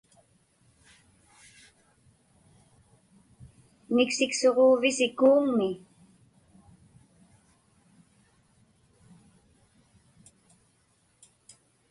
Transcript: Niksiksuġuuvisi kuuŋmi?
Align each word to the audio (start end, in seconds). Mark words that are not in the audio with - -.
Niksiksuġuuvisi 3.95 5.07
kuuŋmi? 5.19 5.69